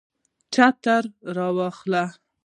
[0.53, 1.05] چترۍ
[1.35, 2.05] را واخله